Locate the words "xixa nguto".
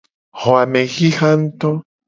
0.93-1.69